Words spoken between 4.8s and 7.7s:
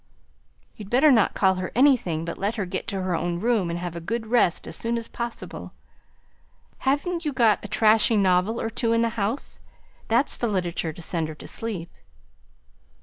as possible. Haven't you got a